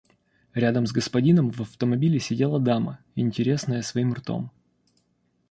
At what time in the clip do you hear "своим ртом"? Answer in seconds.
3.83-4.49